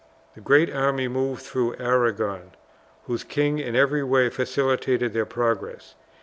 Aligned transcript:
The 0.33 0.41
great 0.41 0.73
army 0.75 1.07
moved 1.07 1.43
through 1.43 1.75
Arragon, 1.75 2.53
whose 3.05 3.23
king 3.23 3.59
in 3.59 3.75
every 3.75 4.01
way 4.01 4.31
facilitated 4.31 5.13
their 5.13 5.27
progress. 5.27 5.93